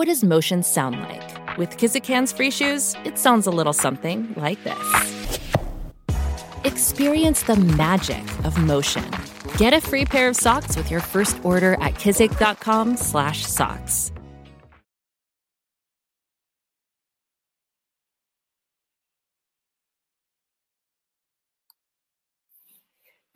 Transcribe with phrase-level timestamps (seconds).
[0.00, 1.58] What does motion sound like?
[1.58, 5.38] With Kizikans free shoes, it sounds a little something like this.
[6.64, 9.04] Experience the magic of motion.
[9.58, 14.12] Get a free pair of socks with your first order at kizik.com/socks.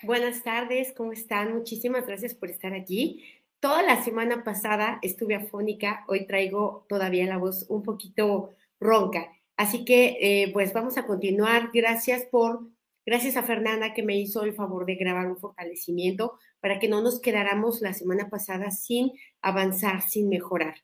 [0.03, 1.53] Buenas tardes, ¿cómo están?
[1.53, 3.23] Muchísimas gracias por estar aquí.
[3.65, 9.33] Toda la semana pasada estuve afónica, hoy traigo todavía la voz un poquito ronca.
[9.57, 11.71] Así que, eh, pues vamos a continuar.
[11.73, 12.69] Gracias por,
[13.07, 17.01] gracias a Fernanda que me hizo el favor de grabar un fortalecimiento para que no
[17.01, 20.75] nos quedáramos la semana pasada sin avanzar, sin mejorar.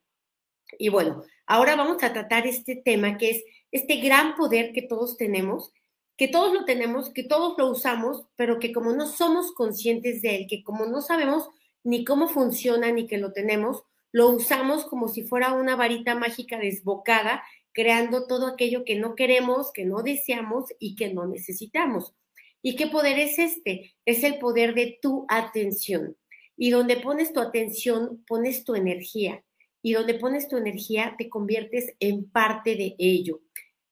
[0.79, 5.19] Y bueno, ahora vamos a tratar este tema que es este gran poder que todos
[5.19, 5.71] tenemos
[6.17, 10.37] que todos lo tenemos, que todos lo usamos, pero que como no somos conscientes de
[10.37, 11.49] él, que como no sabemos
[11.85, 16.59] ni cómo funciona ni que lo tenemos, lo usamos como si fuera una varita mágica
[16.59, 17.43] desbocada,
[17.73, 22.15] creando todo aquello que no queremos, que no deseamos y que no necesitamos.
[22.63, 23.95] ¿Y qué poder es este?
[24.05, 26.17] Es el poder de tu atención.
[26.57, 29.43] Y donde pones tu atención, pones tu energía.
[29.83, 33.41] Y donde pones tu energía, te conviertes en parte de ello.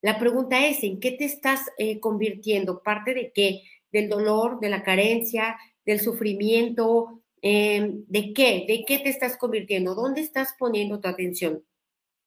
[0.02, 2.82] La pregunta es, ¿en qué te estás eh, convirtiendo?
[2.82, 3.62] ¿Parte de qué?
[3.90, 7.17] ¿Del dolor, de la carencia, del sufrimiento?
[7.42, 8.64] Em, ¿De qué?
[8.66, 9.94] ¿De qué te estás convirtiendo?
[9.94, 11.64] ¿Dónde estás poniendo tu atención?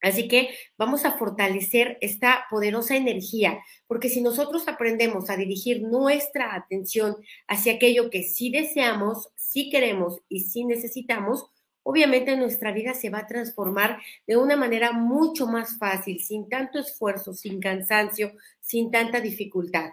[0.02, 6.56] Así que vamos a fortalecer esta poderosa energía, porque si nosotros aprendemos a dirigir nuestra
[6.56, 11.46] atención hacia aquello que sí deseamos, sí queremos y sí necesitamos,
[11.84, 16.80] obviamente nuestra vida se va a transformar de una manera mucho más fácil, sin tanto
[16.80, 19.90] esfuerzo, sin cansancio, sin tanta dificultad.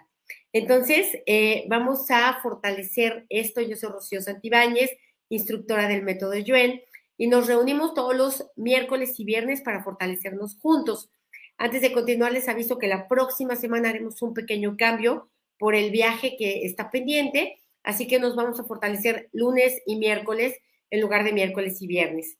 [0.52, 3.60] Entonces, eh, vamos a fortalecer esto.
[3.60, 4.90] Yo soy Rocío Santibáñez,
[5.30, 6.82] instructora del método Yuen,
[7.16, 11.10] y nos reunimos todos los miércoles y viernes para fortalecernos juntos.
[11.56, 15.90] Antes de continuar, les aviso que la próxima semana haremos un pequeño cambio por el
[15.90, 20.56] viaje que está pendiente, así que nos vamos a fortalecer lunes y miércoles
[20.90, 22.38] en lugar de miércoles y viernes.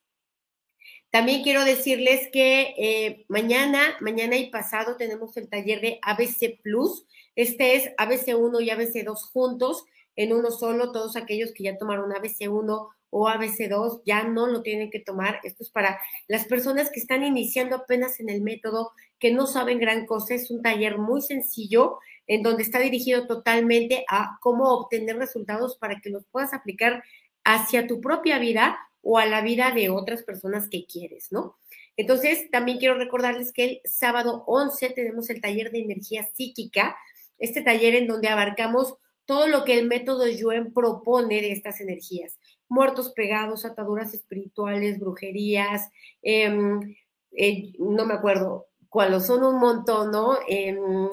[1.10, 7.04] También quiero decirles que eh, mañana, mañana y pasado tenemos el taller de ABC Plus.
[7.34, 9.84] Este es ABC1 y ABC2 juntos
[10.16, 10.92] en uno solo.
[10.92, 15.40] Todos aquellos que ya tomaron ABC1 o ABC2 ya no lo tienen que tomar.
[15.42, 19.80] Esto es para las personas que están iniciando apenas en el método, que no saben
[19.80, 20.34] gran cosa.
[20.34, 26.00] Es un taller muy sencillo en donde está dirigido totalmente a cómo obtener resultados para
[26.00, 27.02] que los puedas aplicar
[27.44, 31.56] hacia tu propia vida o a la vida de otras personas que quieres, ¿no?
[31.96, 36.96] Entonces, también quiero recordarles que el sábado 11 tenemos el taller de energía psíquica,
[37.38, 38.94] este taller en donde abarcamos
[39.30, 42.36] todo lo que el método Yuen propone de estas energías,
[42.68, 45.88] muertos pegados, ataduras espirituales, brujerías,
[46.20, 46.96] em,
[47.36, 50.36] eh, no me acuerdo cuáles son un montón, ¿no?
[50.48, 51.08] Em,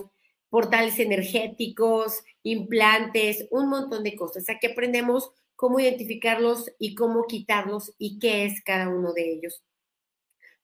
[0.49, 4.49] portales energéticos, implantes, un montón de cosas.
[4.49, 9.61] Aquí aprendemos cómo identificarlos y cómo quitarlos y qué es cada uno de ellos.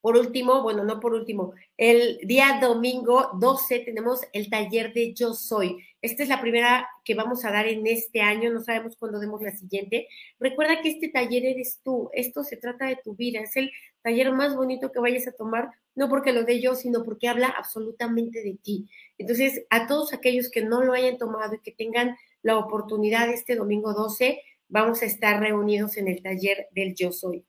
[0.04, 5.34] Por último, bueno, no por último, el día domingo 12 tenemos el taller de Yo
[5.34, 5.78] Soy.
[6.02, 9.42] Esta es la primera que vamos a dar en este año, no sabemos cuándo demos
[9.42, 10.10] la siguiente.
[10.42, 13.72] Recuerda que este taller eres tú, esto se trata de tu vida, es el
[14.02, 17.48] taller más bonito que vayas a tomar, no porque lo dé yo, sino porque habla
[17.48, 18.90] absolutamente de ti.
[19.18, 23.56] Entonces, a todos aquellos que no lo hayan tomado y que tengan la oportunidad este
[23.56, 27.46] domingo 12, vamos a estar reunidos en el taller del Yo Soy.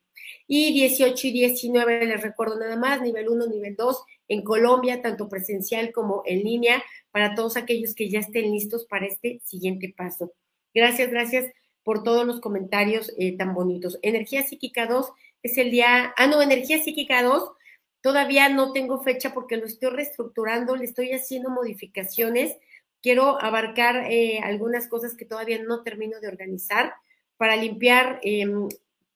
[0.47, 5.29] Y 18 y 19, les recuerdo nada más, nivel 1, nivel 2, en Colombia, tanto
[5.29, 10.33] presencial como en línea, para todos aquellos que ya estén listos para este siguiente paso.
[10.73, 11.53] Gracias, gracias
[11.83, 13.99] por todos los comentarios eh, tan bonitos.
[14.03, 15.13] Energía Psíquica 2
[15.43, 17.53] es el día, ah, no, Energía Psíquica 2,
[18.01, 22.57] todavía no tengo fecha porque lo estoy reestructurando, le estoy haciendo modificaciones.
[23.03, 26.95] Quiero abarcar eh, algunas cosas que todavía no termino de organizar
[27.37, 28.69] para limpiar em,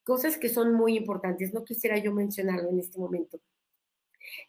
[0.08, 1.52] cosas que son muy importantes.
[1.52, 3.38] No quisiera yo mencionarlo en este momento.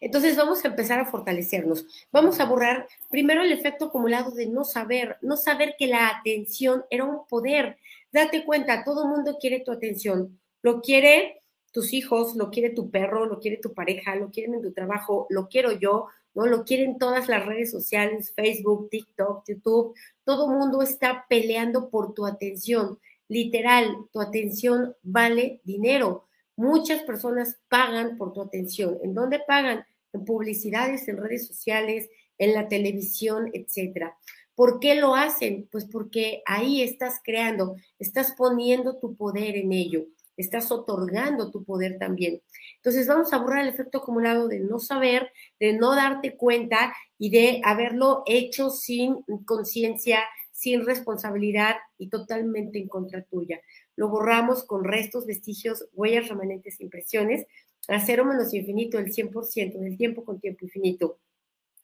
[0.00, 1.84] Entonces vamos a empezar a fortalecernos.
[2.10, 6.84] Vamos a borrar primero el efecto acumulado de no saber, no saber que la atención
[6.88, 7.76] era un poder.
[8.10, 10.40] Date cuenta, todo mundo quiere tu atención.
[10.62, 11.42] Lo quiere
[11.72, 15.26] tus hijos, lo quiere tu perro, lo quiere tu pareja, lo quieren en tu trabajo,
[15.28, 16.46] lo quiero yo, ¿no?
[16.46, 19.94] Lo quieren todas las redes sociales, Facebook, TikTok, YouTube.
[20.24, 22.98] Todo mundo está peleando por tu atención.
[23.30, 26.26] Literal, tu atención vale dinero.
[26.56, 28.98] Muchas personas pagan por tu atención.
[29.04, 29.84] ¿En dónde pagan?
[30.12, 34.16] En publicidades, en redes sociales, en la televisión, etcétera.
[34.56, 35.68] ¿Por qué lo hacen?
[35.70, 40.06] Pues porque ahí estás creando, estás poniendo tu poder en ello
[40.40, 42.42] estás otorgando tu poder también.
[42.76, 47.30] Entonces vamos a borrar el efecto acumulado de no saber, de no darte cuenta y
[47.30, 50.20] de haberlo hecho sin conciencia,
[50.60, 53.62] sin responsabilidad y totalmente en contra tuya.
[53.96, 57.46] Lo borramos con restos, vestigios, huellas, remanentes, impresiones,
[57.88, 61.18] a cero menos infinito, el 100% del tiempo con tiempo infinito.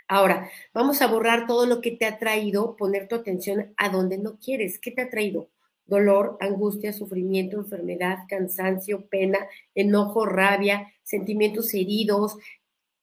[0.09, 4.19] Ahora, vamos a borrar todo lo que te ha traído, poner tu atención a donde
[4.19, 4.79] no quieres.
[4.79, 5.49] ¿Qué te ha traído?
[5.87, 9.39] dolor, angustia, sufrimiento, enfermedad, cansancio, pena,
[9.73, 12.37] enojo, rabia, sentimientos heridos.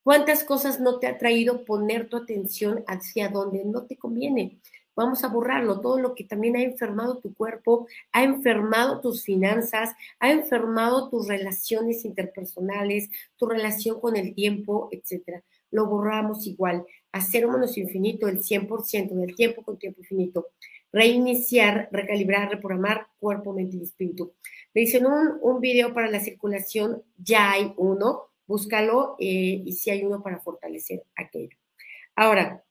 [0.04, 4.60] ¿Cuántas cosas no te ha traído poner tu atención hacia donde no te conviene?
[4.95, 9.92] Vamos a borrarlo, todo lo que también ha enfermado tu cuerpo, ha enfermado tus finanzas,
[10.19, 15.44] ha enfermado tus relaciones interpersonales, tu relación con el tiempo, etcétera.
[15.72, 20.48] Lo borramos igual, a cero menos infinito, el 100% del tiempo con tiempo infinito
[20.94, 24.36] reiniciar, recalibrar, reprogramar cuerpo, mente y espíritu.
[24.74, 29.89] Me dicen un, un video para la circulación, ya hay uno, búscalo eh, y si
[29.89, 31.57] hay uno para fortalecer aquello.
[32.16, 32.63] Ahora,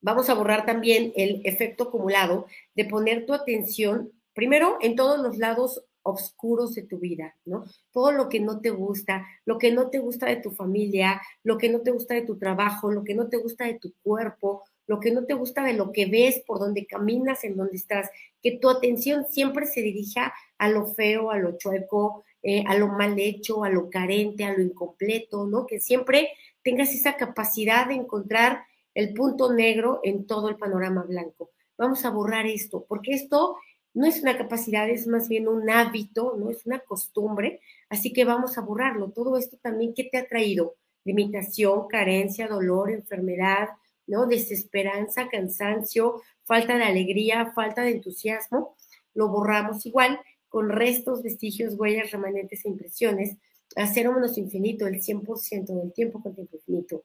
[0.00, 5.38] vamos a borrar también el efecto acumulado de poner tu atención primero en todos los
[5.38, 7.64] lados oscuros de tu vida, ¿no?
[7.92, 11.58] Todo lo que no te gusta, lo que no te gusta de tu familia, lo
[11.58, 14.64] que no te gusta de tu trabajo, lo que no te gusta de tu cuerpo,
[14.86, 18.08] lo que no te gusta de lo que ves, por donde caminas, en donde estás,
[18.42, 22.88] que tu atención siempre se dirija a lo feo, a lo chueco, eh, a lo
[22.88, 25.66] mal hecho, a lo carente, a lo incompleto, ¿no?
[25.66, 26.30] Que siempre
[26.62, 28.62] tengas esa capacidad de encontrar
[28.98, 31.52] el punto negro en todo el panorama blanco.
[31.76, 33.56] Vamos a borrar esto, porque esto
[33.94, 38.24] no es una capacidad, es más bien un hábito, no es una costumbre, así que
[38.24, 39.12] vamos a borrarlo.
[39.12, 40.74] Todo esto también, ¿qué te ha traído?
[41.04, 43.68] Limitación, carencia, dolor, enfermedad,
[44.08, 44.26] ¿no?
[44.26, 48.74] Desesperanza, cansancio, falta de alegría, falta de entusiasmo,
[49.14, 53.36] lo borramos igual con restos, vestigios, huellas, remanentes e impresiones,
[53.76, 57.04] a cero menos infinito, el 100% del tiempo con tiempo infinito.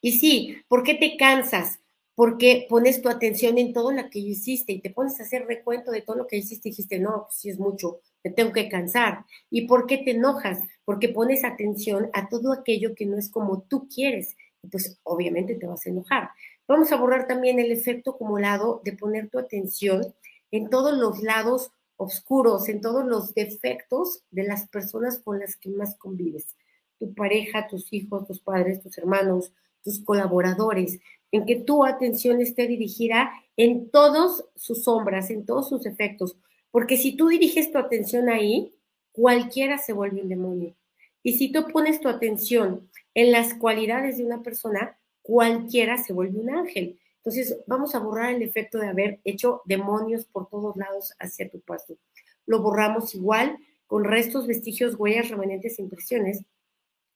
[0.00, 1.80] Y sí, ¿por qué te cansas?
[2.14, 5.90] Porque pones tu atención en todo lo que hiciste y te pones a hacer recuento
[5.90, 8.68] de todo lo que hiciste y dijiste, no, pues sí es mucho, me tengo que
[8.68, 9.24] cansar.
[9.50, 10.60] ¿Y por qué te enojas?
[10.84, 14.36] Porque pones atención a todo aquello que no es como tú quieres
[14.70, 16.30] pues obviamente te vas a enojar.
[16.66, 20.14] Vamos a borrar también el efecto acumulado de poner tu atención
[20.50, 25.70] en todos los lados oscuros, en todos los defectos de las personas con las que
[25.70, 26.56] más convives.
[26.98, 29.52] Tu pareja, tus hijos, tus padres, tus hermanos,
[29.84, 30.98] tus colaboradores,
[31.30, 36.36] en que tu atención esté dirigida en todos sus sombras, en todos sus defectos.
[36.70, 38.74] Porque si tú diriges tu atención ahí,
[39.12, 40.74] cualquiera se vuelve un demonio.
[41.22, 46.38] Y si tú pones tu atención en las cualidades de una persona, cualquiera se vuelve
[46.38, 46.98] un ángel.
[47.18, 51.60] Entonces, vamos a borrar el efecto de haber hecho demonios por todos lados hacia tu
[51.60, 51.96] paso.
[52.44, 56.44] Lo borramos igual con restos, vestigios, huellas, remanentes, impresiones,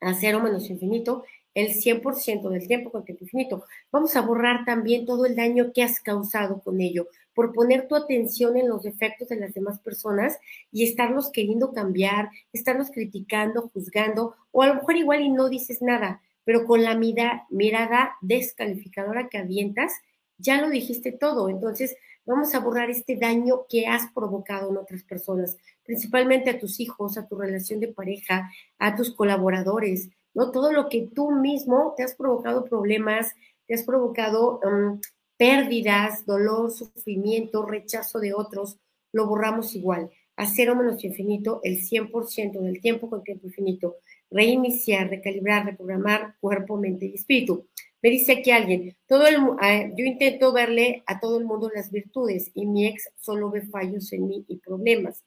[0.00, 1.24] a cero menos infinito,
[1.58, 3.64] el 100% del tiempo con tiempo infinito.
[3.90, 7.96] Vamos a borrar también todo el daño que has causado con ello, por poner tu
[7.96, 10.38] atención en los defectos de las demás personas
[10.70, 15.82] y estarlos queriendo cambiar, estarlos criticando, juzgando, o a lo mejor igual y no dices
[15.82, 19.92] nada, pero con la mirada descalificadora que avientas,
[20.38, 21.48] ya lo dijiste todo.
[21.48, 26.78] Entonces, vamos a borrar este daño que has provocado en otras personas, principalmente a tus
[26.78, 30.50] hijos, a tu relación de pareja, a tus colaboradores, ¿no?
[30.50, 33.34] Todo lo que tú mismo te has provocado problemas,
[33.66, 35.00] te has provocado um,
[35.36, 38.78] pérdidas, dolor, sufrimiento, rechazo de otros,
[39.12, 40.10] lo borramos igual.
[40.36, 43.96] A cero menos infinito, el 100% del tiempo con tiempo infinito.
[44.30, 47.66] Reiniciar, recalibrar, reprogramar cuerpo, mente y espíritu.
[48.02, 51.90] Me dice aquí alguien, todo el, ah, yo intento verle a todo el mundo las
[51.90, 55.24] virtudes y mi ex solo ve fallos en mí y problemas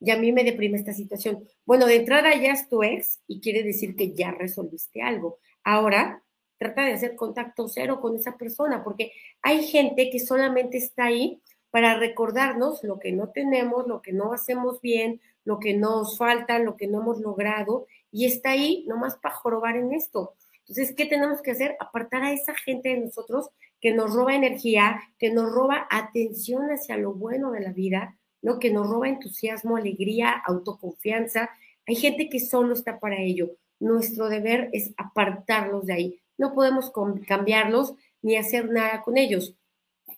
[0.00, 1.44] y a mí me deprime esta situación.
[1.64, 5.38] Bueno, de entrada ya es tu ex y quiere decir que ya resolviste algo.
[5.64, 6.22] Ahora,
[6.56, 9.12] trata de hacer contacto cero con esa persona, porque
[9.42, 11.40] hay gente que solamente está ahí
[11.70, 16.58] para recordarnos lo que no tenemos, lo que no hacemos bien, lo que nos falta,
[16.58, 20.34] lo que no hemos logrado, y está ahí nomás para jorobar en esto.
[20.60, 21.76] Entonces, ¿qué tenemos que hacer?
[21.80, 23.48] Apartar a esa gente de nosotros
[23.80, 28.58] que nos roba energía, que nos roba atención hacia lo bueno de la vida, ¿no?
[28.58, 31.50] Que nos roba entusiasmo, alegría, autoconfianza,
[31.86, 33.56] Hay gente que solo está para ello.
[33.80, 36.20] Nuestro deber es apartarlos de ahí.
[36.36, 36.92] No podemos
[37.26, 39.54] cambiarlos ni hacer nada con ellos,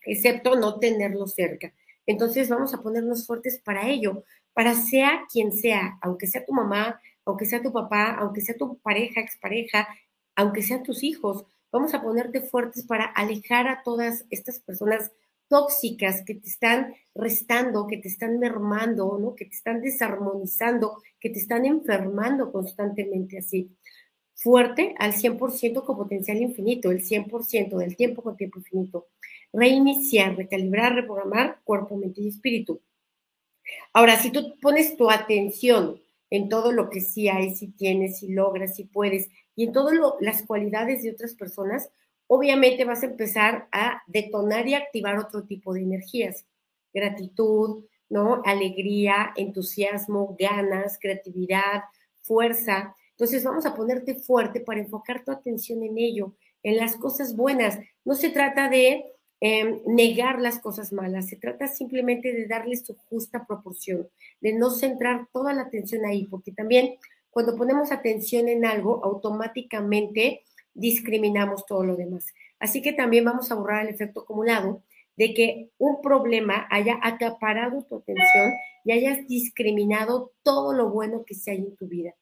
[0.04, 1.72] excepto no tenerlos cerca.
[2.06, 7.00] Entonces vamos a ponernos fuertes para ello, para sea quien sea, aunque sea tu mamá,
[7.24, 9.86] aunque sea tu papá, aunque sea tu pareja, expareja,
[10.34, 15.12] aunque sean tus hijos, vamos a ponerte fuertes para alejar a todas estas personas
[15.50, 19.34] tóxicas que te están restando, que te están mermando, ¿no?
[19.34, 23.76] que te están desarmonizando, que te están enfermando constantemente así.
[24.32, 29.08] Fuerte al 100% con potencial infinito, el 100% del tiempo con tiempo infinito.
[29.52, 32.80] Reiniciar, recalibrar, reprogramar cuerpo, mente y espíritu.
[33.92, 38.32] Ahora, si tú pones tu atención en todo lo que sí hay, si tienes, si
[38.32, 41.90] logras, si puedes, y en todas las cualidades de otras personas,
[42.32, 46.46] obviamente vas a empezar a detonar y activar otro tipo de energías.
[46.94, 48.40] Gratitud, ¿no?
[48.44, 51.82] Alegría, entusiasmo, ganas, creatividad,
[52.20, 52.94] fuerza.
[53.10, 57.80] Entonces vamos a ponerte fuerte para enfocar tu atención en ello, en las cosas buenas.
[58.04, 59.06] No se trata de
[59.40, 64.08] em, negar las cosas malas, se trata simplemente de darle su justa proporción,
[64.40, 66.94] de no centrar toda la atención ahí, porque también
[67.30, 72.26] cuando ponemos atención en algo, automáticamente discriminamos todo lo demás.
[72.58, 74.82] Así que también vamos a borrar el efecto acumulado
[75.16, 78.52] de que un problema haya acaparado tu atención
[78.84, 82.14] y hayas discriminado todo lo bueno que se hay en tu vida.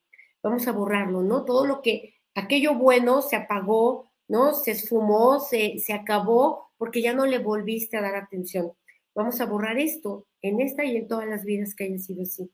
[0.43, 1.45] Vamos a borrarlo, ¿no?
[1.45, 4.55] Todo lo que, aquello bueno se apagó, ¿no?
[4.55, 8.73] Se esfumó, se, se acabó porque ya no le volviste a dar atención.
[9.15, 12.51] Vamos a borrar esto en esta y en todas las vidas que hayan sido así.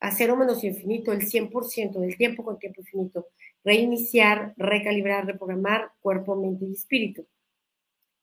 [0.00, 3.28] A cero menos infinito, el 100% del tiempo con tiempo infinito
[3.64, 7.26] reiniciar, recalibrar, reprogramar cuerpo, mente y espíritu.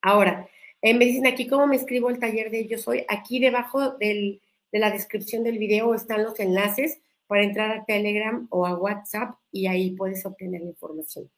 [0.01, 0.47] Ahora,
[0.81, 3.05] eh, me dicen aquí cómo me escribo el taller de Yo Soy.
[3.07, 4.39] Aquí debajo de
[4.71, 9.67] la descripción del video están los enlaces para entrar a Telegram o a WhatsApp y
[9.67, 11.29] ahí puedes obtener la información.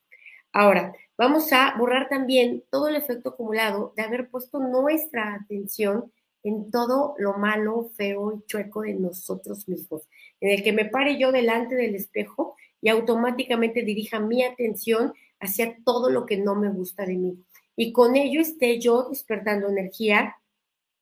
[0.52, 6.12] Ahora, vamos a borrar también todo el efecto acumulado de haber puesto nuestra atención
[6.44, 10.04] en todo lo malo, feo y chueco de nosotros mismos.
[10.40, 15.78] En el que me pare yo delante del espejo y automáticamente dirija mi atención hacia
[15.84, 17.44] todo lo que no me gusta de mí.
[17.76, 20.36] Y con ello esté yo despertando energía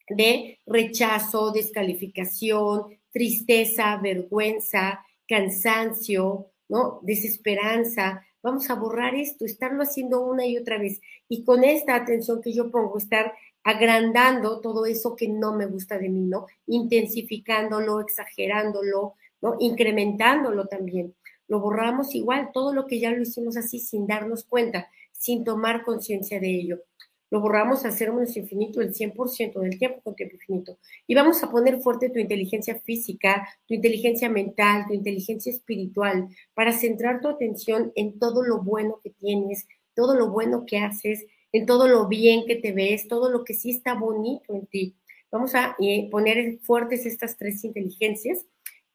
[0.10, 7.00] de rechazo, descalificación, tristeza, vergüenza, cansancio, ¿no?
[7.01, 8.25] Desesperanza.
[8.44, 11.01] Vamos a borrar esto, estarlo haciendo una y otra vez.
[11.27, 15.98] Y con esta atención que yo pongo, estar agrandando todo eso que no me gusta
[15.98, 16.46] de mí, ¿no?
[16.68, 19.15] Intensificándolo, exagerándolo,
[19.60, 21.13] Incrementándolo también
[21.48, 25.84] lo borramos igual, todo lo que ya lo hicimos así sin darnos cuenta, sin tomar
[25.84, 26.84] conciencia de ello.
[27.32, 30.77] Lo borramos a cero infinito el 100% del tiempo con tiempo infinito.
[31.08, 36.72] Y vamos a poner fuerte tu inteligencia física, tu inteligencia mental, tu inteligencia espiritual, para
[36.72, 41.65] centrar tu atención en todo lo bueno que tienes, todo lo bueno que haces, en
[41.65, 44.96] todo lo bien que te ves, todo lo que sí está bonito en ti.
[45.32, 48.46] Vamos a eh, poner fuertes estas tres inteligencias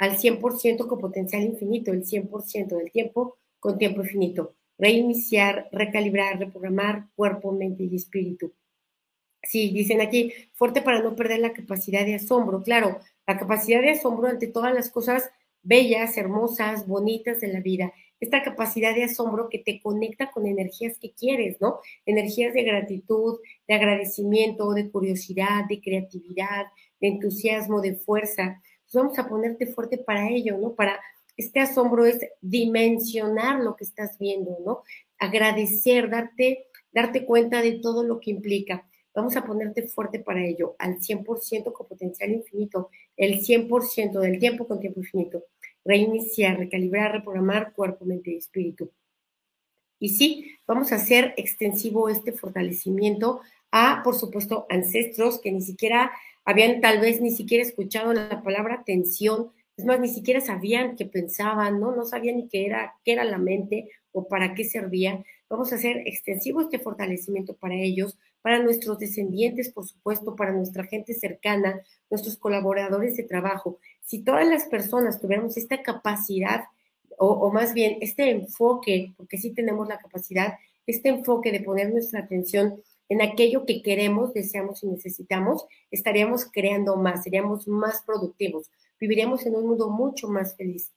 [0.01, 4.57] al 100% con potencial infinito, el 100% del tiempo con tiempo infinito.
[4.79, 8.55] Reiniciar, recalibrar, reprogramar cuerpo, mente y espíritu.
[9.43, 12.63] Sí, dicen aquí, fuerte para no perder la capacidad de asombro.
[12.63, 15.31] Claro, la capacidad de asombro ante todas las cosas
[15.63, 17.93] bellas, hermosas, bonitas de la vida.
[18.21, 21.81] Esta capacidad de asombro que te conecta con energías que quieres, ¿no?
[22.07, 23.39] Energías de gratitud,
[23.69, 26.67] de agradecimiento, de curiosidad, de creatividad,
[27.01, 28.63] de entusiasmo, de fuerza
[28.99, 30.75] vamos a ponerte fuerte para ello, ¿no?
[30.75, 31.01] Para
[31.37, 34.83] este asombro es dimensionar lo que estás viendo, ¿no?
[35.19, 38.87] Agradecer, darte, darte cuenta de todo lo que implica.
[39.15, 44.67] Vamos a ponerte fuerte para ello, al 100% con potencial infinito, el 100% del tiempo
[44.67, 45.45] con tiempo infinito.
[45.85, 48.91] Reiniciar, recalibrar, reprogramar cuerpo, mente y espíritu.
[49.99, 56.11] Y sí, vamos a hacer extensivo este fortalecimiento a, por supuesto, ancestros que ni siquiera
[56.45, 61.07] habían tal vez ni siquiera escuchado la palabra tensión, es más, ni siquiera sabían qué
[61.07, 61.95] pensaban, ¿no?
[61.95, 65.25] No sabían ni qué era, qué era la mente o para qué servía.
[65.49, 70.85] Vamos a hacer extensivo este fortalecimiento para ellos, para nuestros descendientes, por supuesto, para nuestra
[70.85, 71.81] gente cercana,
[72.11, 73.79] nuestros colaboradores de trabajo.
[74.03, 76.65] Si todas las personas tuviéramos esta capacidad,
[77.19, 80.55] o, o más bien este enfoque, porque sí tenemos la capacidad,
[80.87, 86.97] este enfoque de poner nuestra atención en aquello que queremos, deseamos y necesitamos, estaríamos creando
[86.97, 90.93] más, seríamos más productivos, viviríamos en un mundo mucho más feliz.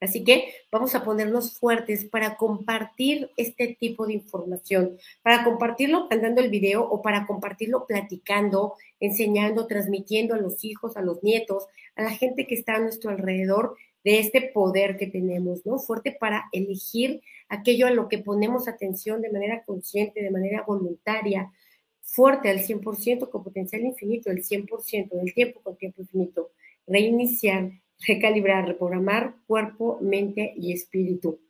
[0.00, 6.40] Así que vamos a ponernos fuertes para compartir este tipo de información, para compartirlo mandando
[6.40, 11.66] el video o para compartirlo platicando, enseñando, transmitiendo a los hijos, a los nietos,
[11.96, 15.78] a la gente que está a nuestro alrededor, de este poder que tenemos, ¿no?
[15.78, 21.52] Fuerte para elegir aquello a lo que ponemos atención de manera consciente, de manera voluntaria,
[22.00, 26.50] fuerte al 100%, con potencial infinito, el 100% del tiempo con tiempo infinito.
[26.86, 27.70] Reiniciar,
[28.06, 31.40] recalibrar, reprogramar cuerpo, mente y espíritu.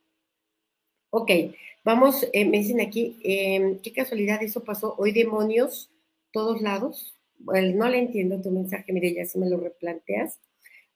[1.10, 1.30] Ok,
[1.84, 4.94] vamos, eh, me dicen aquí, em, qué casualidad eso pasó.
[4.98, 5.90] Hoy demonios,
[6.32, 7.14] todos lados.
[7.38, 10.38] Bueno, no le entiendo tu mensaje, mire, ya si me lo replanteas.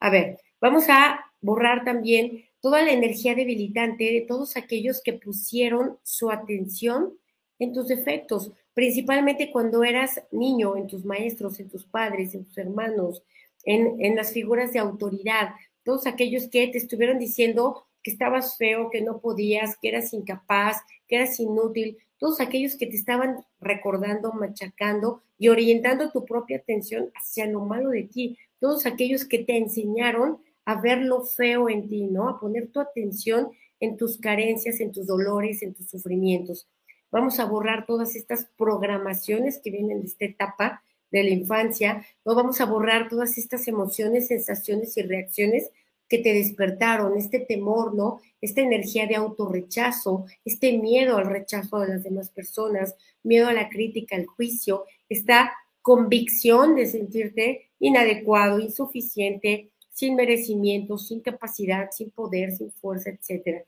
[0.01, 5.99] A ver, vamos a borrar también toda la energía debilitante de todos aquellos que pusieron
[6.05, 7.19] su atención
[7.59, 12.57] en tus defectos, principalmente cuando eras niño, en tus maestros, en tus padres, en tus
[12.57, 13.23] hermanos,
[13.65, 15.51] en, en las figuras de autoridad,
[15.85, 20.79] todos aquellos que te estuvieron diciendo que estabas feo, que no podías, que eras incapaz,
[21.09, 27.11] que eras inútil, todos aquellos que te estaban recordando, machacando y orientando tu propia atención
[27.17, 31.89] hacia lo malo de ti, todos aquellos que te enseñaron a ver lo feo en
[31.89, 32.29] ti, ¿no?
[32.29, 33.51] A poner tu atención
[33.81, 36.69] en tus carencias, en tus dolores, en tus sufrimientos.
[37.11, 42.35] Vamos a borrar todas estas programaciones que vienen de esta etapa de la infancia, no
[42.35, 45.71] vamos a borrar todas estas emociones, sensaciones y reacciones
[46.09, 48.21] que te despertaron, este temor, ¿no?
[48.41, 53.69] Esta energía de autorrechazo, este miedo al rechazo de las demás personas, miedo a la
[53.69, 55.53] crítica, al juicio, esta
[55.83, 63.65] convicción de sentirte inadecuado, insuficiente, sin merecimiento, sin capacidad, sin poder, sin fuerza, etcétera.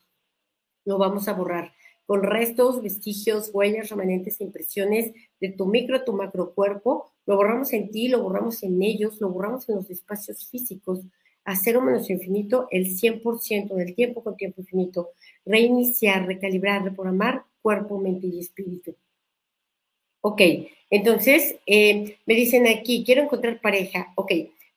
[0.84, 1.72] Lo vamos a borrar
[2.06, 7.12] con restos, vestigios, huellas, remanentes e impresiones de tu micro, tu macro cuerpo.
[7.26, 11.00] Lo borramos en ti, lo borramos en ellos, lo borramos en los espacios físicos,
[11.44, 15.10] a cero menos infinito el 100% del tiempo con tiempo infinito.
[15.44, 18.94] Reiniciar, recalibrar, reprogramar cuerpo, mente y espíritu.
[20.20, 20.40] Ok,
[20.88, 24.12] entonces eh, me dicen aquí, quiero encontrar pareja.
[24.16, 24.32] Ok,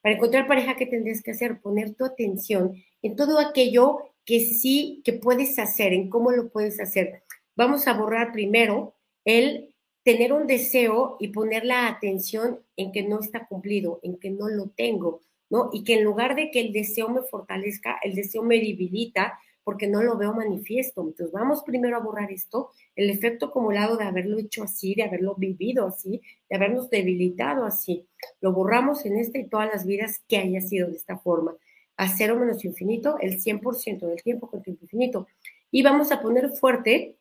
[0.08, 1.60] para encontrar pareja, ¿qué tendrías que hacer?
[1.60, 6.80] Poner tu atención en todo aquello que sí que puedes hacer, en cómo lo puedes
[6.80, 7.24] hacer.
[7.58, 8.94] Vamos a borrar primero
[9.26, 14.30] el tener un deseo y poner la atención en que no está cumplido, en que
[14.30, 15.20] no lo tengo.
[15.50, 15.72] ¿no?
[15.74, 19.38] Y que en lugar de que el deseo me fortalezca, el deseo me debilita
[19.68, 21.02] porque no lo veo manifiesto.
[21.02, 25.36] Entonces vamos primero a borrar esto, el efecto acumulado de haberlo hecho así, de haberlo
[25.36, 28.08] vivido así, de habernos debilitado así.
[28.40, 31.54] Lo borramos en esta y todas las vidas que haya sido de esta forma.
[31.98, 35.28] A cero menos infinito, el 100% del tiempo con tiempo infinito.
[35.70, 37.18] Y vamos a poner fuerte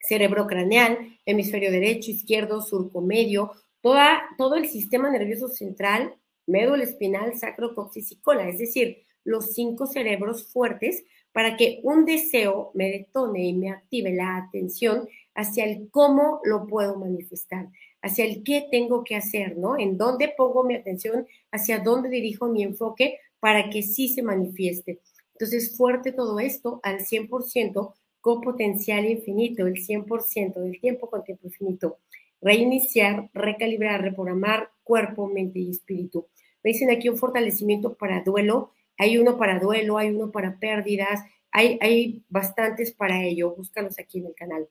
[0.00, 6.16] cerebro craneal, hemisferio derecho, izquierdo, surco medio, toda, todo el sistema nervioso central,
[6.48, 11.04] médula espinal, sacro, coxis y cola, es decir, los cinco cerebros fuertes
[11.36, 16.66] para que un deseo me detone y me active la atención hacia el cómo lo
[16.66, 17.68] puedo manifestar,
[18.00, 19.78] hacia el qué tengo que hacer, ¿no?
[19.78, 25.00] En dónde pongo mi atención, hacia dónde dirijo mi enfoque para que sí se manifieste.
[25.34, 31.48] Entonces, fuerte todo esto al 100% con potencial infinito, el 100% del tiempo con tiempo
[31.48, 31.98] infinito.
[32.40, 36.28] Reiniciar, recalibrar, reprogramar cuerpo, mente y espíritu.
[36.64, 38.70] Me dicen aquí un fortalecimiento para duelo.
[38.98, 43.54] Hay uno para duelo, hay uno para pérdidas, hay, hay bastantes para ello.
[43.54, 44.68] Búscalos aquí en el canal.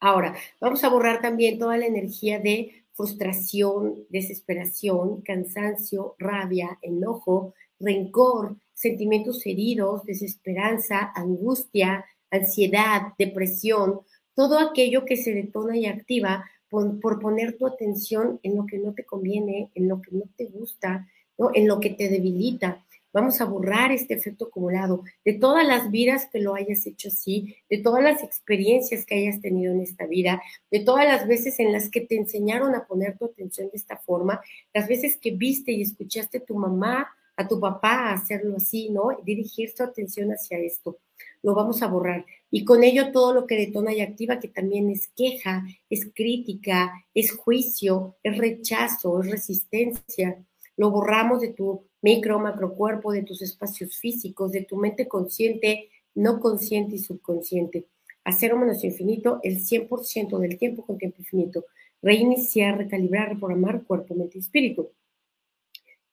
[0.00, 8.56] Ahora, vamos a borrar también toda la energía de frustración, desesperación, cansancio, rabia, enojo, rencor,
[8.72, 14.00] sentimientos heridos, desesperanza, angustia, ansiedad, depresión,
[14.34, 18.92] todo aquello que se detona y activa por, poner tu atención en lo que no
[18.92, 21.08] te conviene, en lo que no te gusta,
[21.38, 21.50] ¿no?
[21.54, 22.84] en lo que te debilita.
[23.16, 27.56] Vamos a borrar este efecto acumulado de todas las vidas que lo hayas hecho así,
[27.70, 31.72] de todas las experiencias que hayas tenido en esta vida, de todas las veces en
[31.72, 34.42] las que te enseñaron a poner tu atención de esta forma,
[34.74, 39.08] las veces que viste y escuchaste a tu mamá, a tu papá hacerlo así, ¿no?
[39.24, 40.98] Dirigir tu atención hacia esto
[41.42, 42.26] lo vamos a borrar.
[42.50, 46.92] Y con ello todo lo que detona y activa, que también es queja, es crítica,
[47.14, 50.44] es juicio, es rechazo, es resistencia,
[50.76, 55.90] lo borramos de tu micro, macro cuerpo, de tus espacios físicos, de tu mente consciente,
[56.14, 57.86] no consciente y subconsciente.
[58.22, 61.64] A cero menos infinito, el 100% del tiempo con tiempo infinito.
[62.00, 64.92] Reiniciar, recalibrar, reprogramar cuerpo, mente y espíritu.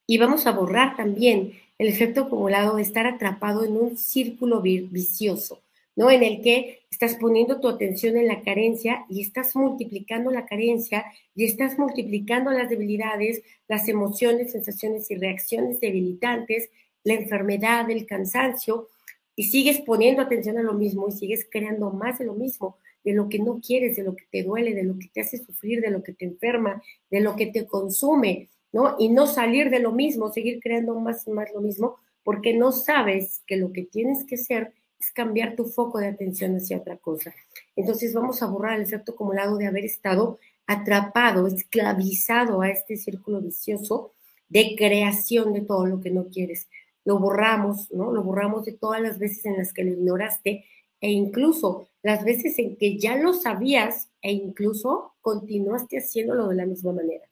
[0.08, 5.62] Y vamos a borrar también el efecto acumulado de estar atrapado en un círculo vicioso,
[5.96, 6.10] ¿no?
[6.10, 11.06] En el que estás poniendo tu atención en la carencia y estás multiplicando la carencia
[11.36, 16.70] y estás multiplicando las debilidades, las emociones, sensaciones y reacciones debilitantes,
[17.04, 18.90] la enfermedad, el cansancio,
[19.36, 23.14] y sigues poniendo atención a lo mismo y sigues creando más de lo mismo, de
[23.14, 25.82] lo que no quieres, de lo que te duele, de lo que te hace sufrir,
[25.82, 28.96] de lo que te enferma, de lo que te consume, ¿no?
[29.00, 32.72] Y no salir de lo mismo, seguir creando más y más lo mismo, porque no
[32.72, 34.74] sabes que lo que tienes que hacer
[35.12, 37.34] cambiar tu foco de atención hacia otra cosa.
[37.76, 43.42] Entonces vamos a borrar el efecto acumulado de haber estado atrapado, esclavizado a este círculo
[43.42, 44.14] vicioso
[44.50, 46.68] de creación de todo lo que no quieres.
[47.06, 48.12] Lo borramos, ¿no?
[48.12, 50.66] Lo borramos de todas las veces en las que lo ignoraste
[51.02, 56.66] e incluso las veces en que ya lo sabías e incluso continuaste haciéndolo de la
[56.66, 57.26] misma manera.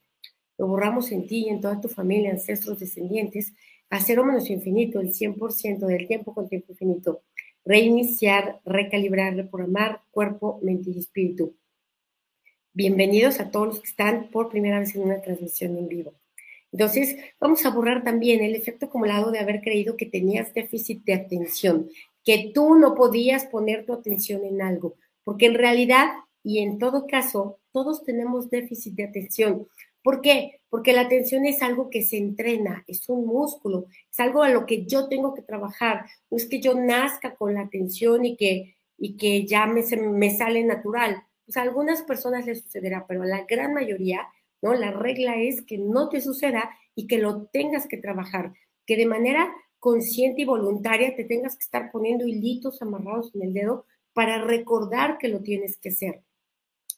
[0.57, 3.53] Lo borramos en ti y en toda tu familia, ancestros, descendientes,
[3.89, 7.21] a cero menos infinito, el 100% del tiempo con tiempo infinito.
[7.63, 11.55] Reiniciar, recalibrar, reprogramar cuerpo, mente y espíritu.
[12.73, 16.13] Bienvenidos a todos los que están por primera vez en una transmisión en vivo.
[16.71, 21.13] Entonces, vamos a borrar también el efecto acumulado de haber creído que tenías déficit de
[21.13, 21.89] atención,
[22.23, 26.07] que tú no podías poner tu atención en algo, porque en realidad
[26.43, 29.67] y en todo caso, todos tenemos déficit de atención.
[30.01, 30.60] ¿Por qué?
[30.71, 34.65] Porque la atención es algo que se entrena, es un músculo, es algo a lo
[34.65, 36.05] que yo tengo que trabajar.
[36.29, 40.29] No es que yo nazca con la atención y que, y que ya me, me
[40.29, 41.23] sale natural.
[41.45, 44.29] Pues a algunas personas les sucederá, pero a la gran mayoría,
[44.61, 44.73] ¿no?
[44.73, 48.53] La regla es que no te suceda y que lo tengas que trabajar,
[48.85, 53.53] que de manera consciente y voluntaria te tengas que estar poniendo hilitos amarrados en el
[53.53, 56.23] dedo para recordar que lo tienes que hacer.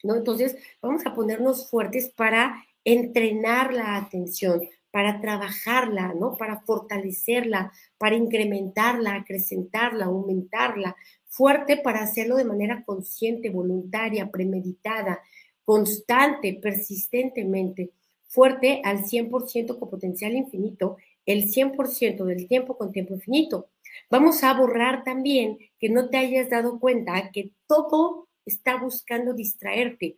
[0.04, 0.16] ¿no?
[0.16, 4.62] Entonces, vamos a ponernos fuertes para entrenar la atención,
[4.94, 6.38] para trabajarla, ¿no?
[6.38, 15.20] Para fortalecerla, para incrementarla, acrecentarla, aumentarla, fuerte para hacerlo de manera consciente, voluntaria, premeditada,
[15.66, 17.90] constante, persistentemente,
[18.28, 23.70] fuerte al 100% con potencial infinito, el 100% del tiempo con tiempo infinito.
[24.12, 30.18] Vamos a borrar también que no te hayas dado cuenta que todo está buscando distraerte,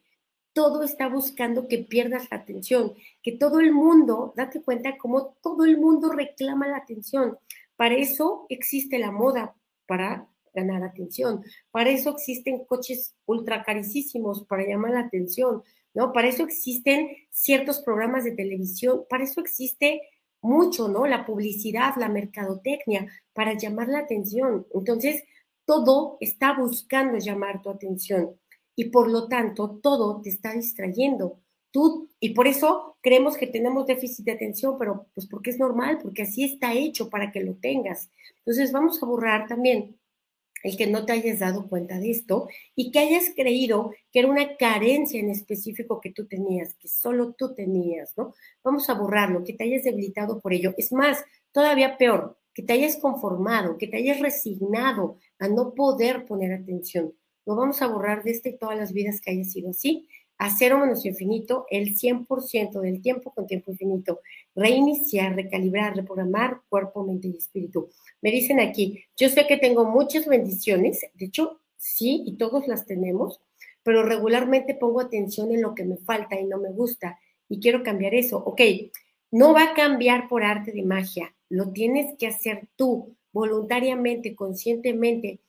[0.55, 5.65] todo está buscando que pierdas la atención, que todo el mundo, date cuenta cómo todo
[5.65, 7.37] el mundo reclama la atención.
[7.75, 9.53] Para eso existe la moda,
[9.85, 11.43] para ganar atención.
[11.71, 15.61] Para eso existen coches ultra carísimos para llamar la atención,
[15.93, 16.13] ¿no?
[16.13, 20.03] Para eso existen ciertos programas de televisión, para eso existe
[20.41, 21.05] mucho, ¿no?
[21.05, 24.65] La publicidad, la mercadotecnia, para llamar la atención.
[24.73, 25.25] Entonces,
[25.65, 28.37] todo está buscando llamar tu atención
[28.75, 31.39] y por lo tanto todo te está distrayendo.
[31.71, 35.99] Tú, y por eso creemos que tenemos déficit de atención, pero pues porque es normal,
[36.01, 38.09] porque así está hecho para que lo tengas.
[38.39, 39.97] Entonces vamos a borrar también
[40.65, 44.27] el que no te hayas dado cuenta de esto y que hayas creído que era
[44.27, 48.33] una carencia en específico que tú tenías, que solo tú tenías, ¿no?
[48.63, 50.73] Vamos a borrarlo, que te hayas debilitado por ello.
[50.77, 56.25] Es más, todavía peor, que te hayas conformado, que te hayas resignado a no poder
[56.25, 57.13] poner atención.
[57.45, 60.07] Lo vamos a borrar de este y todas las vidas que haya sido así.
[60.37, 64.19] A cero menos infinito, el 100% del tiempo con tiempo infinito.
[64.53, 67.89] Reiniciar, recalibrar, reprogramar cuerpo, mente y espíritu.
[68.21, 72.85] Me dicen aquí, yo sé que tengo muchas bendiciones, de hecho, sí, y todos las
[72.85, 73.39] tenemos,
[73.83, 77.83] pero regularmente pongo atención en lo que me falta y no me gusta y quiero
[77.83, 78.37] cambiar eso.
[78.37, 78.61] Ok,
[79.31, 85.39] no va a cambiar por arte de magia, lo tienes que hacer tú, voluntariamente, conscientemente,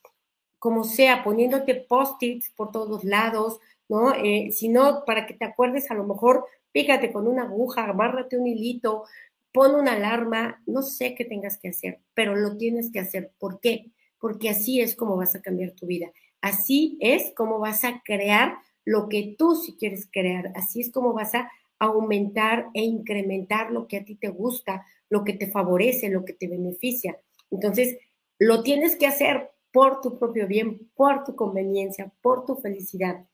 [0.66, 4.12] como sea, poniéndote post-its por todos lados, ¿no?
[4.14, 8.36] Eh, si no, para que te acuerdes, a lo mejor pícate con una aguja, amárrate
[8.36, 9.04] un hilito,
[9.52, 13.30] pon una alarma, no sé qué tengas que hacer, pero lo tienes que hacer.
[13.38, 13.92] ¿Por qué?
[14.18, 16.10] Porque así es como vas a cambiar tu vida.
[16.40, 20.50] Así es como vas a crear lo que tú sí quieres crear.
[20.56, 21.48] Así es como vas a
[21.78, 26.32] aumentar e incrementar lo que a ti te gusta, lo que te favorece, lo que
[26.32, 27.20] te beneficia.
[27.52, 27.98] Entonces,
[28.40, 33.24] lo tienes que hacer por tu propio bien, por tu conveniencia, por tu felicidad.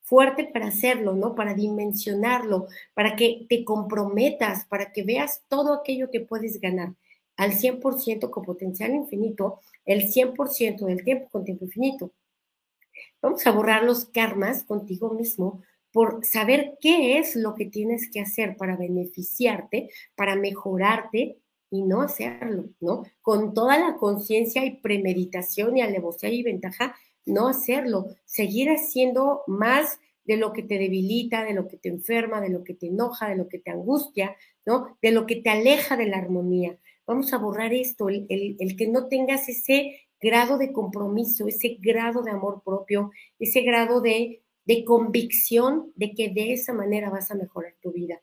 [0.00, 1.34] Fuerte para hacerlo, ¿no?
[1.34, 6.94] Para dimensionarlo, para que te comprometas, para que veas todo aquello que puedes ganar
[7.36, 12.12] al 100% con potencial infinito, el 100% del tiempo con tiempo infinito.
[13.20, 18.20] Vamos a borrar los karmas contigo mismo por saber qué es lo que tienes que
[18.20, 21.38] hacer para beneficiarte, para mejorarte
[21.72, 23.02] y no hacerlo, ¿no?
[23.20, 26.94] Con toda la conciencia y premeditación y alevosía y ventaja,
[27.26, 32.40] no hacerlo, seguir haciendo más de lo que te debilita, de lo que te enferma,
[32.40, 34.96] de lo que te enoja, de lo que te angustia, ¿no?
[35.02, 36.78] De lo que te aleja de la armonía.
[37.06, 42.22] Vamos a borrar esto, el, el que no tengas ese grado de compromiso, ese grado
[42.22, 47.34] de amor propio, ese grado de de convicción de que de esa manera vas a
[47.34, 48.20] mejorar tu vida.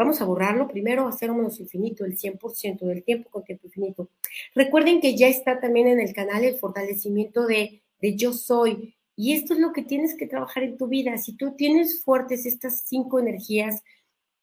[0.00, 4.08] Vamos a borrarlo primero, hacer menos infinito, el 100% del tiempo con tiempo infinito.
[4.54, 8.94] Recuerden que ya está también en el canal el fortalecimiento de, de yo soy.
[9.14, 11.18] Y esto es lo que tienes que trabajar en tu vida.
[11.18, 13.82] Si tú tienes fuertes estas cinco energías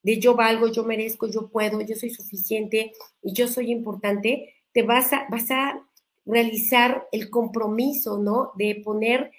[0.04, 2.92] de yo valgo, yo merezco, yo puedo, yo soy suficiente
[3.24, 5.84] y yo soy importante, te vas a, vas a
[6.24, 8.52] realizar el compromiso, ¿no?
[8.58, 9.32] De poner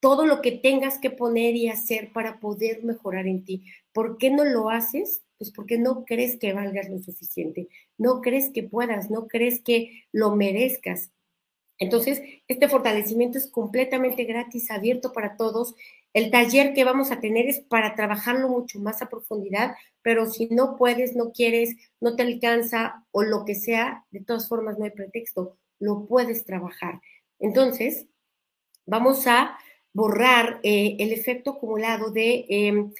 [0.00, 3.66] todo lo que tengas que poner y hacer para poder mejorar en ti.
[3.92, 5.23] ¿Por qué no lo haces?
[5.38, 7.68] Pues porque no crees que valgas lo suficiente,
[7.98, 11.10] no crees que puedas, no crees que lo merezcas.
[11.78, 15.74] Entonces, este fortalecimiento es completamente gratis, abierto para todos.
[16.12, 20.46] El taller que vamos a tener es para trabajarlo mucho más a profundidad, pero si
[20.46, 24.84] no puedes, no quieres, no te alcanza o lo que sea, de todas formas no
[24.84, 27.00] hay pretexto, lo puedes trabajar.
[27.40, 28.06] Entonces,
[28.86, 29.58] vamos a
[29.92, 32.92] borrar eh, el efecto acumulado de, em,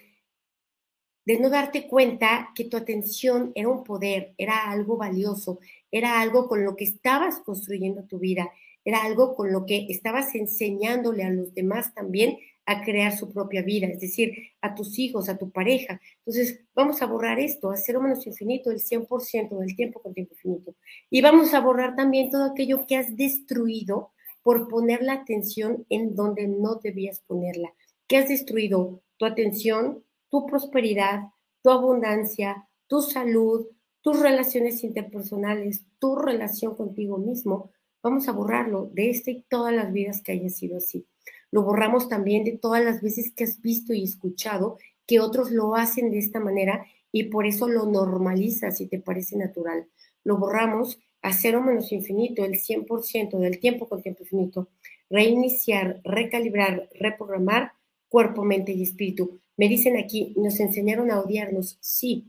[1.24, 5.58] de no darte cuenta que tu atención era un poder, era algo valioso,
[5.90, 8.50] era algo con lo que estabas construyendo tu vida
[8.84, 13.62] era algo con lo que estabas enseñándole a los demás también a crear su propia
[13.62, 16.00] vida, es decir, a tus hijos, a tu pareja.
[16.18, 20.34] Entonces, vamos a borrar esto, a cero menos infinito, el 100% del tiempo con tiempo
[20.34, 20.74] infinito.
[21.10, 26.14] Y vamos a borrar también todo aquello que has destruido por poner la atención en
[26.14, 27.72] donde no debías ponerla.
[28.06, 29.02] ¿Qué has destruido?
[29.16, 30.02] Tu atención,
[30.34, 31.28] tu prosperidad,
[31.62, 33.68] tu abundancia, tu salud,
[34.00, 37.70] tus relaciones interpersonales, tu relación contigo mismo,
[38.04, 41.06] Vamos a borrarlo de este y todas las vidas que haya sido así.
[41.50, 45.74] Lo borramos también de todas las veces que has visto y escuchado que otros lo
[45.74, 49.88] hacen de esta manera y por eso lo normalizas y te parece natural.
[50.22, 54.68] Lo borramos a cero menos infinito, el 100% del tiempo con tiempo infinito.
[55.08, 57.72] Reiniciar, recalibrar, reprogramar
[58.14, 59.40] cuerpo, mente y espíritu.
[59.56, 62.28] Me dicen aquí, nos enseñaron a odiarnos, sí.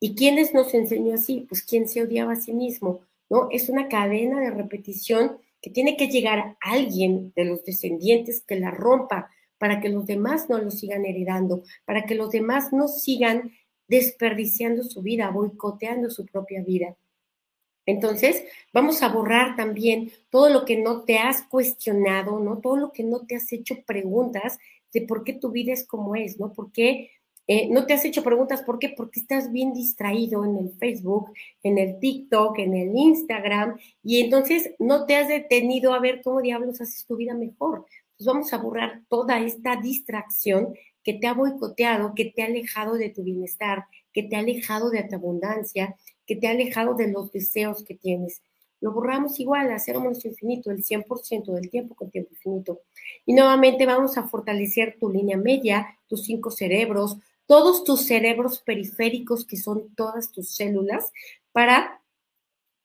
[0.00, 1.46] ¿Y quiénes nos enseñó así?
[1.48, 3.02] Pues quien se odiaba a sí mismo.
[3.30, 3.46] ¿no?
[3.52, 8.58] Es una cadena de repetición que tiene que llegar a alguien de los descendientes que
[8.58, 12.88] la rompa para que los demás no lo sigan heredando, para que los demás no
[12.88, 13.52] sigan
[13.86, 16.96] desperdiciando su vida, boicoteando su propia vida.
[17.86, 22.58] Entonces, vamos a borrar también todo lo que no te has cuestionado, ¿no?
[22.58, 24.58] Todo lo que no te has hecho preguntas
[24.92, 26.52] de por qué tu vida es como es, ¿no?
[26.52, 27.10] ¿Por qué
[27.52, 28.90] eh, no te has hecho preguntas, ¿por qué?
[28.96, 31.32] Porque estás bien distraído en el Facebook,
[31.64, 36.42] en el TikTok, en el Instagram, y entonces no te has detenido a ver cómo
[36.42, 37.86] diablos haces tu vida mejor.
[38.12, 42.94] Entonces vamos a borrar toda esta distracción que te ha boicoteado, que te ha alejado
[42.94, 47.10] de tu bienestar, que te ha alejado de tu abundancia, que te ha alejado de
[47.10, 48.42] los deseos que tienes.
[48.80, 52.80] Lo borramos igual a cero menos infinito, el 100% del tiempo con tiempo infinito.
[53.26, 59.44] Y nuevamente vamos a fortalecer tu línea media, tus cinco cerebros, todos tus cerebros periféricos,
[59.44, 61.12] que son todas tus células,
[61.52, 62.00] para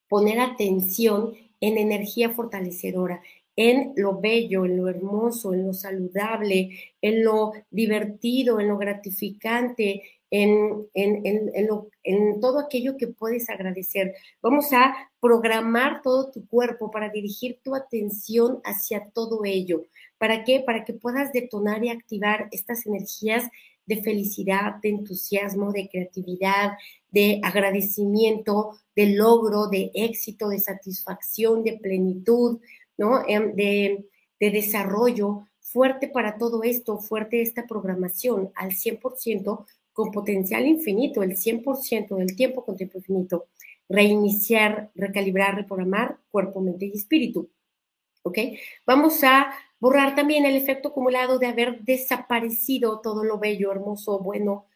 [0.08, 3.22] poner atención en energía fortalecedora,
[3.56, 10.02] en lo bello, en lo hermoso, en lo saludable, en lo divertido, en lo gratificante,
[10.30, 14.14] en, en, todo aquello que puedes agradecer.
[14.42, 19.84] Vamos a programar todo tu cuerpo para dirigir tu atención hacia todo ello.
[20.18, 20.60] ¿Para qué?
[20.60, 23.44] Para que puedas detonar y activar estas energías
[23.86, 26.72] de felicidad, de entusiasmo, de creatividad,
[27.10, 32.58] de agradecimiento, de logro, de éxito, de satisfacción, de plenitud,
[32.98, 33.22] ¿no?
[33.28, 34.06] Em, de,
[34.40, 41.36] de desarrollo, fuerte para todo esto, fuerte esta programación al 100% con potencial infinito, el
[41.36, 43.48] 100% del tiempo con tiempo infinito.
[43.88, 47.50] Reiniciar, recalibrar, reprogramar cuerpo, mente y espíritu.
[48.22, 48.38] ¿Ok?
[48.84, 54.66] Vamos a Borrar también el efecto acumulado de haber desaparecido todo lo bello, hermoso, bueno,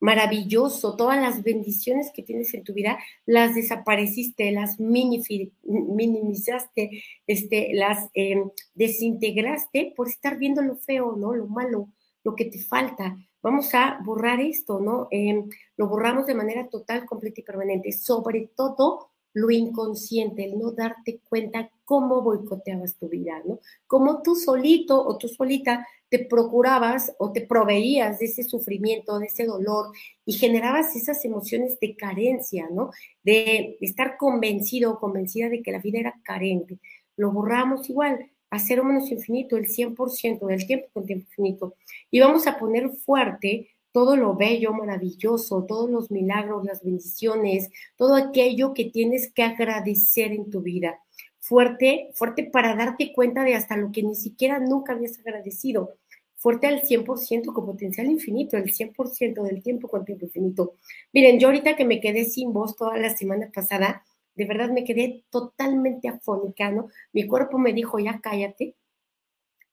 [0.00, 8.10] maravilloso, todas las bendiciones que tienes en tu vida, las desapareciste, las minimizaste, este, las
[8.14, 11.34] em, desintegraste por estar viendo lo feo, ¿no?
[11.34, 11.88] Lo malo,
[12.24, 13.16] lo que te falta.
[13.42, 15.08] Vamos a borrar esto, ¿no?
[15.10, 20.72] Em, lo borramos de manera total, completa y permanente, sobre todo lo inconsciente, el no
[20.72, 23.60] darte cuenta cómo boicoteabas tu vida, ¿no?
[23.86, 29.26] Cómo tú solito o tú solita te procurabas o te proveías de ese sufrimiento, de
[29.26, 29.92] ese dolor
[30.24, 32.90] y generabas esas emociones de carencia, ¿no?
[33.22, 36.78] De estar convencido o convencida de que la vida era carente.
[37.16, 41.74] Lo borramos igual, a cero menos infinito, el 100% del tiempo con tiempo infinito.
[42.10, 48.14] Y vamos a poner fuerte todo lo bello, maravilloso, todos los milagros, las bendiciones, todo
[48.14, 51.00] aquello que tienes que agradecer en tu vida.
[51.40, 55.94] Fuerte, fuerte para darte cuenta de hasta lo que ni siquiera nunca habías agradecido.
[56.36, 60.74] Fuerte al 100% con potencial infinito, el 100% del tiempo con tiempo infinito.
[61.12, 64.04] Miren, yo ahorita que me quedé sin voz toda la semana pasada,
[64.38, 66.88] de verdad me quedé totalmente afónica, ¿no?
[67.12, 68.76] Mi cuerpo me dijo, ya cállate,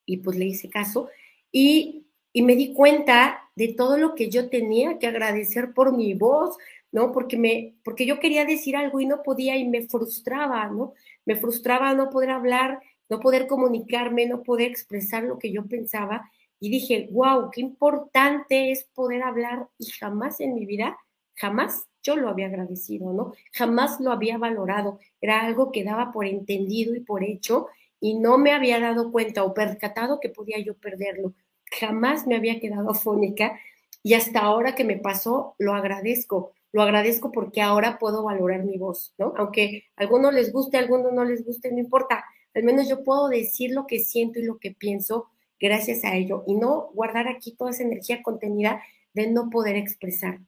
[0.05, 1.09] y pues le hice caso.
[1.51, 6.15] Y y me di cuenta de todo lo que yo tenía que agradecer por mi
[6.15, 6.57] voz,
[6.91, 7.13] ¿no?
[7.13, 10.93] Porque, me, porque yo quería decir algo y no podía y me frustraba, ¿no?
[11.25, 16.29] Me frustraba no poder hablar, no poder comunicarme, no poder expresar lo que yo pensaba.
[16.59, 20.97] Y dije, wow, qué importante es poder hablar y jamás en mi vida,
[21.35, 23.33] jamás yo lo había agradecido, ¿no?
[23.51, 24.99] Jamás lo había valorado.
[25.19, 27.67] Era algo que daba por entendido y por hecho
[27.99, 31.33] y no me había dado cuenta o percatado que podía yo perderlo.
[31.79, 33.59] Jamás me había quedado afónica
[34.03, 36.51] y hasta ahora que me pasó, lo agradezco.
[36.71, 39.33] Lo agradezco porque ahora puedo valorar mi voz, ¿no?
[39.37, 42.23] Aunque a algunos les guste, a algunos no les guste, no importa.
[42.53, 45.27] Al menos yo puedo decir lo que siento y lo que pienso
[45.59, 50.39] gracias a ello y no guardar aquí toda esa energía contenida de no poder expresar.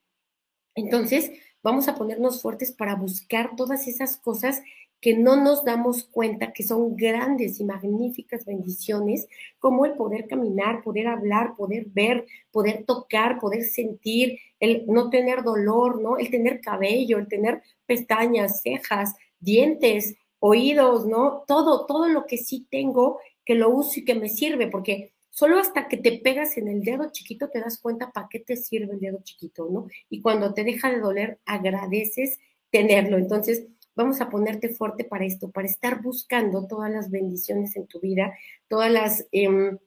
[0.77, 1.31] Entonces,
[1.63, 4.61] vamos a ponernos fuertes para buscar todas esas cosas
[5.01, 10.83] que no nos damos cuenta que son grandes y magníficas bendiciones, como el poder caminar,
[10.83, 16.17] poder hablar, poder ver, poder tocar, poder sentir, el no tener dolor, ¿no?
[16.17, 21.43] El tener cabello, el tener pestañas, cejas, dientes, oídos, ¿no?
[21.47, 25.60] Todo, todo lo que sí tengo que lo uso y que me sirve, porque solo
[25.60, 28.93] hasta que te pegas en el dedo chiquito te das cuenta para qué te sirve
[28.93, 29.86] el dedo chiquito, ¿no?
[30.10, 32.39] Y cuando te deja de doler, agradeces
[32.71, 33.19] tenerlo.
[33.19, 38.00] Entonces, vamos a ponerte fuerte para esto, para estar buscando todas las bendiciones en tu
[38.00, 38.34] vida,
[38.67, 39.78] todas las, em,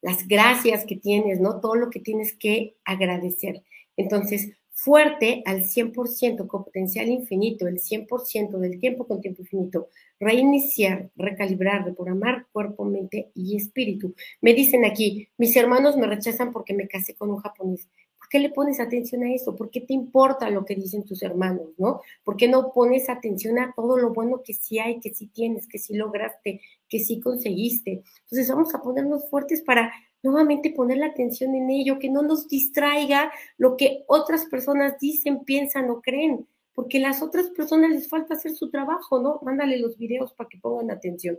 [0.00, 1.60] las gracias que tienes, ¿no?
[1.60, 3.62] Todo lo que tienes que agradecer.
[3.96, 9.88] Entonces, fuerte al 100% con potencial infinito, el 100% del tiempo con tiempo infinito,
[10.20, 14.14] reiniciar, recalibrar, reprogramar cuerpo, mente y espíritu.
[14.40, 17.88] Me dicen aquí, mis hermanos me rechazan porque me casé con un japonés.
[18.18, 19.56] ¿Por qué le pones atención a eso?
[19.56, 22.00] ¿Por qué te importa lo que dicen tus hermanos, no?
[22.22, 25.66] ¿Por qué no pones atención a todo lo bueno que sí hay, que sí tienes,
[25.66, 28.04] que sí lograste, que sí conseguiste?
[28.20, 32.48] Entonces vamos a ponernos fuertes para nuevamente poner la atención en ello, que no nos
[32.48, 38.34] distraiga lo que otras personas dicen, piensan o creen, porque las otras personas les falta
[38.34, 39.40] hacer su trabajo, ¿no?
[39.42, 41.38] Mándale los videos para que pongan atención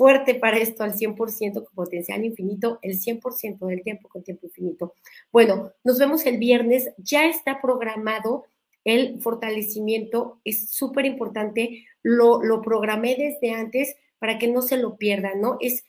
[0.00, 4.94] fuerte para esto al 100% con potencial infinito, el 100% del tiempo con tiempo infinito.
[5.30, 8.44] Bueno, nos vemos el viernes, ya está programado
[8.84, 14.96] el fortalecimiento, es súper importante, lo, lo programé desde antes para que no se lo
[14.96, 15.58] pierdan, ¿no?
[15.60, 15.84] Es,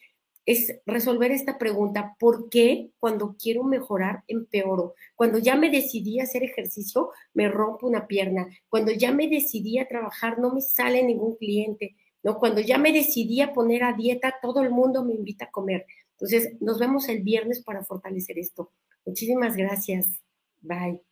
[0.52, 4.96] es resolver esta pregunta, ¿por qué cuando quiero mejorar empeoro?
[5.16, 8.48] Cuando ya me decidí a hacer ejercicio, me rompo una pierna.
[8.70, 11.96] Cuando ya me decidí a trabajar, no me sale ningún cliente.
[12.24, 12.38] ¿no?
[12.38, 15.86] Cuando ya me decidí a poner a dieta, todo el mundo me invita a comer.
[16.14, 18.72] Entonces, nos vemos el viernes para fortalecer esto.
[19.06, 20.22] Muchísimas gracias.
[20.62, 21.11] Bye.